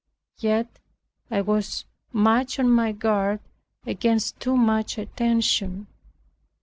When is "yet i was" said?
0.39-1.85